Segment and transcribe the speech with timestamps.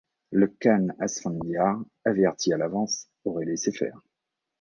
[0.31, 4.01] Le khan Asfandiar, averti à l'avance, aurait laissé faire.